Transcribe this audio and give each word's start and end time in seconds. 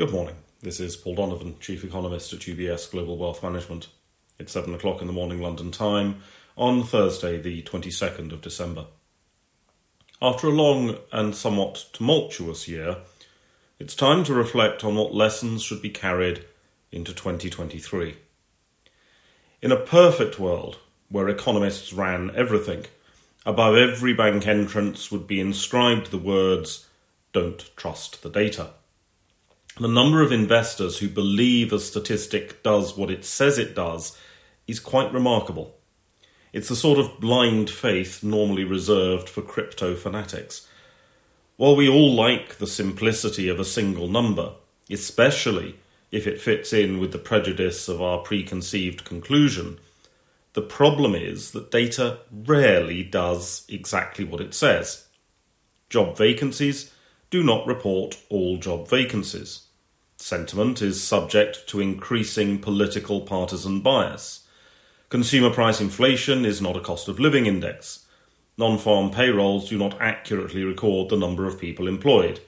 Good 0.00 0.12
morning. 0.12 0.36
This 0.62 0.80
is 0.80 0.96
Paul 0.96 1.16
Donovan, 1.16 1.56
Chief 1.60 1.84
Economist 1.84 2.32
at 2.32 2.38
UBS 2.38 2.90
Global 2.90 3.18
Wealth 3.18 3.42
Management. 3.42 3.88
It's 4.38 4.52
7 4.52 4.74
o'clock 4.74 5.02
in 5.02 5.06
the 5.06 5.12
morning 5.12 5.42
London 5.42 5.70
time 5.70 6.22
on 6.56 6.84
Thursday, 6.84 7.38
the 7.38 7.60
22nd 7.64 8.32
of 8.32 8.40
December. 8.40 8.86
After 10.22 10.46
a 10.46 10.52
long 10.52 10.96
and 11.12 11.36
somewhat 11.36 11.84
tumultuous 11.92 12.66
year, 12.66 12.96
it's 13.78 13.94
time 13.94 14.24
to 14.24 14.32
reflect 14.32 14.84
on 14.84 14.94
what 14.94 15.14
lessons 15.14 15.62
should 15.62 15.82
be 15.82 15.90
carried 15.90 16.46
into 16.90 17.12
2023. 17.12 18.16
In 19.60 19.70
a 19.70 19.76
perfect 19.76 20.38
world, 20.38 20.78
where 21.10 21.28
economists 21.28 21.92
ran 21.92 22.30
everything, 22.34 22.86
above 23.44 23.76
every 23.76 24.14
bank 24.14 24.46
entrance 24.46 25.12
would 25.12 25.26
be 25.26 25.40
inscribed 25.40 26.10
the 26.10 26.16
words, 26.16 26.88
Don't 27.34 27.70
trust 27.76 28.22
the 28.22 28.30
data 28.30 28.70
the 29.80 29.88
number 29.88 30.20
of 30.20 30.30
investors 30.30 30.98
who 30.98 31.08
believe 31.08 31.72
a 31.72 31.78
statistic 31.78 32.62
does 32.62 32.96
what 32.98 33.10
it 33.10 33.24
says 33.24 33.58
it 33.58 33.74
does 33.74 34.18
is 34.66 34.78
quite 34.78 35.12
remarkable. 35.12 35.74
It's 36.52 36.68
the 36.68 36.76
sort 36.76 36.98
of 36.98 37.18
blind 37.18 37.70
faith 37.70 38.22
normally 38.22 38.64
reserved 38.64 39.28
for 39.28 39.40
crypto 39.40 39.94
fanatics. 39.94 40.68
While 41.56 41.76
we 41.76 41.88
all 41.88 42.14
like 42.14 42.58
the 42.58 42.66
simplicity 42.66 43.48
of 43.48 43.58
a 43.58 43.64
single 43.64 44.06
number, 44.06 44.52
especially 44.90 45.76
if 46.10 46.26
it 46.26 46.40
fits 46.40 46.74
in 46.74 46.98
with 46.98 47.12
the 47.12 47.18
prejudice 47.18 47.88
of 47.88 48.02
our 48.02 48.18
preconceived 48.18 49.04
conclusion, 49.04 49.78
the 50.52 50.62
problem 50.62 51.14
is 51.14 51.52
that 51.52 51.70
data 51.70 52.18
rarely 52.30 53.02
does 53.02 53.64
exactly 53.68 54.24
what 54.26 54.42
it 54.42 54.52
says. 54.52 55.06
Job 55.88 56.18
vacancies 56.18 56.92
do 57.30 57.42
not 57.42 57.66
report 57.66 58.18
all 58.28 58.58
job 58.58 58.88
vacancies. 58.88 59.68
Sentiment 60.20 60.82
is 60.82 61.02
subject 61.02 61.66
to 61.68 61.80
increasing 61.80 62.58
political 62.58 63.22
partisan 63.22 63.80
bias. 63.80 64.46
Consumer 65.08 65.48
price 65.48 65.80
inflation 65.80 66.44
is 66.44 66.60
not 66.60 66.76
a 66.76 66.80
cost 66.80 67.08
of 67.08 67.18
living 67.18 67.46
index. 67.46 68.04
Non 68.58 68.76
farm 68.76 69.10
payrolls 69.10 69.70
do 69.70 69.78
not 69.78 69.98
accurately 69.98 70.62
record 70.62 71.08
the 71.08 71.16
number 71.16 71.46
of 71.46 71.58
people 71.58 71.88
employed. 71.88 72.40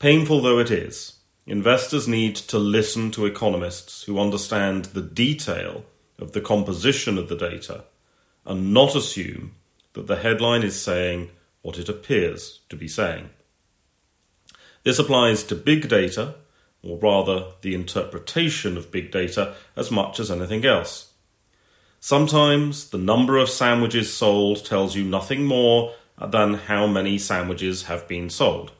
Painful 0.00 0.40
though 0.42 0.58
it 0.58 0.72
is, 0.72 1.20
investors 1.46 2.08
need 2.08 2.34
to 2.34 2.58
listen 2.58 3.12
to 3.12 3.26
economists 3.26 4.02
who 4.02 4.18
understand 4.18 4.86
the 4.86 5.02
detail 5.02 5.84
of 6.18 6.32
the 6.32 6.40
composition 6.40 7.16
of 7.16 7.28
the 7.28 7.36
data 7.36 7.84
and 8.44 8.74
not 8.74 8.96
assume 8.96 9.52
that 9.92 10.08
the 10.08 10.16
headline 10.16 10.64
is 10.64 10.82
saying 10.82 11.30
what 11.62 11.78
it 11.78 11.88
appears 11.88 12.58
to 12.68 12.74
be 12.74 12.88
saying. 12.88 13.30
This 14.84 14.98
applies 14.98 15.42
to 15.44 15.54
big 15.54 15.88
data, 15.88 16.34
or 16.82 16.98
rather 16.98 17.46
the 17.62 17.74
interpretation 17.74 18.76
of 18.76 18.92
big 18.92 19.10
data, 19.10 19.54
as 19.76 19.90
much 19.90 20.20
as 20.20 20.30
anything 20.30 20.64
else. 20.64 21.10
Sometimes 22.00 22.90
the 22.90 22.98
number 22.98 23.38
of 23.38 23.48
sandwiches 23.48 24.12
sold 24.12 24.64
tells 24.66 24.94
you 24.94 25.02
nothing 25.02 25.44
more 25.44 25.94
than 26.20 26.54
how 26.54 26.86
many 26.86 27.16
sandwiches 27.16 27.84
have 27.84 28.06
been 28.06 28.28
sold. 28.28 28.72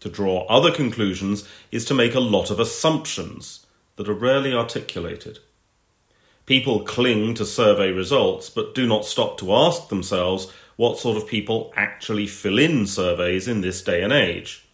To 0.00 0.08
draw 0.08 0.46
other 0.46 0.72
conclusions 0.72 1.48
is 1.70 1.84
to 1.86 1.94
make 1.94 2.16
a 2.16 2.20
lot 2.20 2.50
of 2.50 2.58
assumptions 2.58 3.66
that 3.94 4.08
are 4.08 4.14
rarely 4.14 4.52
articulated. 4.52 5.38
People 6.44 6.80
cling 6.80 7.34
to 7.34 7.44
survey 7.44 7.92
results 7.92 8.50
but 8.50 8.74
do 8.74 8.84
not 8.84 9.04
stop 9.04 9.38
to 9.38 9.54
ask 9.54 9.88
themselves 9.88 10.52
what 10.74 10.98
sort 10.98 11.16
of 11.16 11.28
people 11.28 11.72
actually 11.76 12.26
fill 12.26 12.58
in 12.58 12.86
surveys 12.86 13.46
in 13.46 13.60
this 13.60 13.80
day 13.80 14.02
and 14.02 14.12
age. 14.12 14.65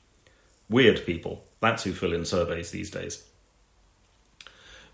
Weird 0.73 1.05
people, 1.05 1.45
that's 1.61 1.84
who 1.84 1.92
fill 1.92 2.15
in 2.15 2.25
surveys 2.25 2.70
these 2.70 2.91
days. 2.91 3.23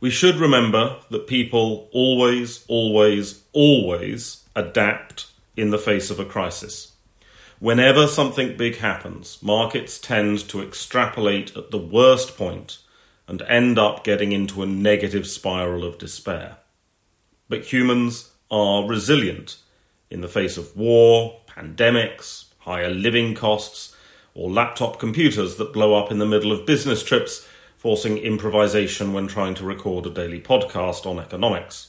We 0.00 0.10
should 0.10 0.36
remember 0.36 0.98
that 1.10 1.28
people 1.28 1.88
always, 1.92 2.64
always, 2.66 3.42
always 3.52 4.44
adapt 4.56 5.26
in 5.56 5.70
the 5.70 5.78
face 5.78 6.10
of 6.10 6.18
a 6.18 6.24
crisis. 6.24 6.92
Whenever 7.60 8.08
something 8.08 8.56
big 8.56 8.78
happens, 8.78 9.38
markets 9.40 9.98
tend 9.98 10.48
to 10.48 10.62
extrapolate 10.62 11.56
at 11.56 11.70
the 11.70 11.78
worst 11.78 12.36
point 12.36 12.78
and 13.28 13.42
end 13.42 13.78
up 13.78 14.02
getting 14.02 14.32
into 14.32 14.62
a 14.62 14.66
negative 14.66 15.26
spiral 15.26 15.84
of 15.84 15.98
despair. 15.98 16.56
But 17.48 17.72
humans 17.72 18.32
are 18.50 18.88
resilient 18.88 19.58
in 20.10 20.22
the 20.22 20.28
face 20.28 20.56
of 20.56 20.76
war, 20.76 21.40
pandemics, 21.48 22.46
higher 22.58 22.90
living 22.90 23.34
costs, 23.34 23.94
or 24.38 24.48
laptop 24.48 25.00
computers 25.00 25.56
that 25.56 25.72
blow 25.72 25.96
up 25.96 26.12
in 26.12 26.18
the 26.18 26.26
middle 26.26 26.52
of 26.52 26.64
business 26.64 27.02
trips, 27.02 27.48
forcing 27.76 28.16
improvisation 28.18 29.12
when 29.12 29.26
trying 29.26 29.52
to 29.52 29.64
record 29.64 30.06
a 30.06 30.10
daily 30.10 30.40
podcast 30.40 31.04
on 31.04 31.18
economics. 31.18 31.88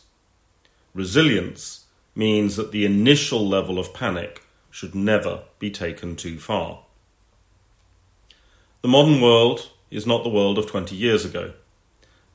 Resilience 0.96 1.86
means 2.16 2.56
that 2.56 2.72
the 2.72 2.86
initial 2.86 3.48
level 3.48 3.78
of 3.78 3.94
panic 3.94 4.42
should 4.72 4.96
never 4.96 5.44
be 5.60 5.70
taken 5.70 6.16
too 6.16 6.40
far. 6.40 6.80
The 8.82 8.88
modern 8.88 9.22
world 9.22 9.70
is 9.92 10.08
not 10.08 10.24
the 10.24 10.30
world 10.30 10.58
of 10.58 10.66
20 10.66 10.96
years 10.96 11.26
ago. 11.26 11.54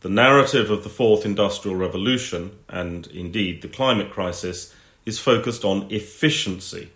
The 0.03 0.09
narrative 0.09 0.71
of 0.71 0.85
the 0.85 0.91
Fourth 0.91 1.27
Industrial 1.27 1.77
Revolution, 1.77 2.57
and 2.69 3.09
indeed 3.09 3.63
the 3.63 3.69
climate 3.69 4.13
crisis, 4.13 4.73
is 5.05 5.19
focused 5.19 5.65
on 5.65 5.91
efficiency 5.91 6.91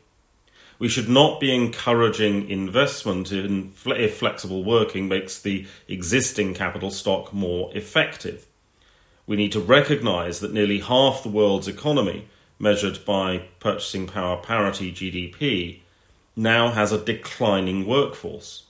we 0.78 0.88
should 0.88 1.08
not 1.08 1.40
be 1.40 1.54
encouraging 1.54 2.48
investment 2.48 3.32
in 3.32 3.72
if 3.86 4.16
flexible 4.16 4.62
working 4.62 5.08
makes 5.08 5.40
the 5.40 5.66
existing 5.88 6.54
capital 6.54 6.90
stock 6.90 7.32
more 7.32 7.70
effective. 7.76 8.46
We 9.26 9.36
need 9.36 9.52
to 9.52 9.60
recognize 9.60 10.40
that 10.40 10.52
nearly 10.52 10.78
half 10.80 11.22
the 11.22 11.28
world's 11.28 11.68
economy, 11.68 12.28
measured 12.58 13.04
by 13.04 13.48
purchasing 13.60 14.06
power 14.06 14.36
parity 14.36 14.92
GDP, 14.92 15.80
now 16.36 16.70
has 16.70 16.92
a 16.92 17.04
declining 17.04 17.86
workforce. 17.86 18.64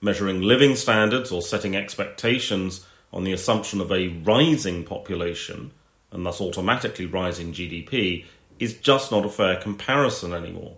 Measuring 0.00 0.42
living 0.42 0.76
standards 0.76 1.32
or 1.32 1.42
setting 1.42 1.74
expectations 1.74 2.86
on 3.12 3.24
the 3.24 3.32
assumption 3.32 3.80
of 3.80 3.90
a 3.90 4.08
rising 4.08 4.84
population, 4.84 5.72
and 6.12 6.24
thus 6.24 6.40
automatically 6.40 7.06
rising 7.06 7.52
GDP, 7.52 8.26
is 8.58 8.74
just 8.74 9.10
not 9.10 9.24
a 9.24 9.30
fair 9.30 9.56
comparison 9.56 10.32
anymore. 10.34 10.76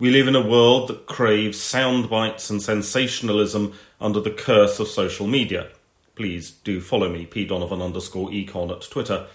We 0.00 0.08
live 0.08 0.28
in 0.28 0.34
a 0.34 0.40
world 0.40 0.88
that 0.88 1.04
craves 1.04 1.60
sound 1.60 2.08
bites 2.08 2.48
and 2.48 2.62
sensationalism 2.62 3.74
under 4.00 4.18
the 4.18 4.30
curse 4.30 4.80
of 4.80 4.88
social 4.88 5.26
media. 5.26 5.68
Please 6.14 6.50
do 6.50 6.80
follow 6.80 7.10
me, 7.10 7.26
p 7.26 7.44
donovan 7.44 7.82
underscore 7.82 8.30
econ 8.30 8.72
at 8.72 8.90
Twitter. 8.90 9.26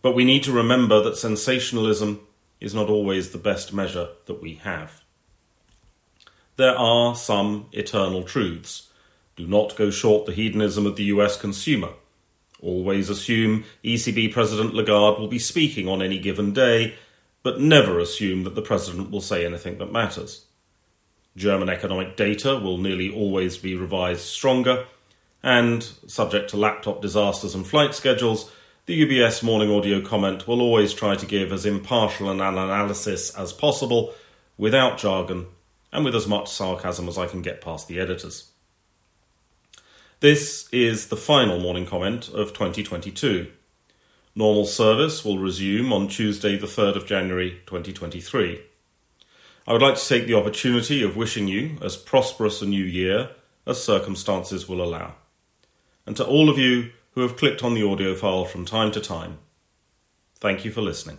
But 0.00 0.14
we 0.14 0.24
need 0.24 0.44
to 0.44 0.52
remember 0.52 1.02
that 1.02 1.16
sensationalism 1.16 2.20
is 2.60 2.72
not 2.72 2.88
always 2.88 3.30
the 3.30 3.38
best 3.38 3.72
measure 3.72 4.10
that 4.26 4.40
we 4.40 4.54
have. 4.62 5.02
There 6.54 6.78
are 6.78 7.16
some 7.16 7.66
eternal 7.72 8.22
truths. 8.22 8.90
Do 9.34 9.48
not 9.48 9.74
go 9.74 9.90
short 9.90 10.26
the 10.26 10.32
hedonism 10.32 10.86
of 10.86 10.94
the 10.94 11.04
US 11.14 11.36
consumer. 11.36 11.90
Always 12.62 13.10
assume 13.10 13.64
ECB 13.82 14.32
President 14.32 14.74
Lagarde 14.74 15.18
will 15.18 15.26
be 15.26 15.40
speaking 15.40 15.88
on 15.88 16.02
any 16.02 16.20
given 16.20 16.52
day 16.52 16.94
but 17.42 17.60
never 17.60 17.98
assume 17.98 18.44
that 18.44 18.54
the 18.54 18.62
president 18.62 19.10
will 19.10 19.20
say 19.20 19.44
anything 19.44 19.78
that 19.78 19.92
matters. 19.92 20.46
German 21.36 21.68
economic 21.68 22.16
data 22.16 22.58
will 22.58 22.78
nearly 22.78 23.12
always 23.12 23.56
be 23.56 23.74
revised 23.74 24.22
stronger, 24.22 24.86
and, 25.42 25.82
subject 26.06 26.50
to 26.50 26.56
laptop 26.56 27.00
disasters 27.00 27.54
and 27.54 27.66
flight 27.66 27.94
schedules, 27.94 28.50
the 28.86 29.06
UBS 29.06 29.42
morning 29.42 29.70
audio 29.70 30.00
comment 30.00 30.48
will 30.48 30.60
always 30.60 30.92
try 30.94 31.14
to 31.14 31.26
give 31.26 31.52
as 31.52 31.66
impartial 31.66 32.30
an 32.30 32.40
analysis 32.40 33.34
as 33.36 33.52
possible, 33.52 34.14
without 34.56 34.98
jargon, 34.98 35.46
and 35.92 36.04
with 36.04 36.14
as 36.14 36.26
much 36.26 36.48
sarcasm 36.48 37.08
as 37.08 37.16
I 37.16 37.26
can 37.26 37.42
get 37.42 37.60
past 37.60 37.86
the 37.86 38.00
editors. 38.00 38.50
This 40.20 40.68
is 40.72 41.08
the 41.08 41.16
final 41.16 41.60
morning 41.60 41.86
comment 41.86 42.28
of 42.28 42.52
2022. 42.52 43.52
Normal 44.38 44.66
service 44.66 45.24
will 45.24 45.40
resume 45.40 45.92
on 45.92 46.06
Tuesday, 46.06 46.56
the 46.56 46.68
3rd 46.68 46.94
of 46.94 47.06
January 47.06 47.60
2023. 47.66 48.60
I 49.66 49.72
would 49.72 49.82
like 49.82 49.96
to 49.96 50.08
take 50.08 50.28
the 50.28 50.34
opportunity 50.34 51.02
of 51.02 51.16
wishing 51.16 51.48
you 51.48 51.76
as 51.82 51.96
prosperous 51.96 52.62
a 52.62 52.66
new 52.66 52.84
year 52.84 53.30
as 53.66 53.82
circumstances 53.82 54.68
will 54.68 54.80
allow. 54.80 55.16
And 56.06 56.16
to 56.18 56.24
all 56.24 56.48
of 56.48 56.56
you 56.56 56.92
who 57.14 57.22
have 57.22 57.36
clicked 57.36 57.64
on 57.64 57.74
the 57.74 57.84
audio 57.84 58.14
file 58.14 58.44
from 58.44 58.64
time 58.64 58.92
to 58.92 59.00
time, 59.00 59.38
thank 60.36 60.64
you 60.64 60.70
for 60.70 60.82
listening. 60.82 61.18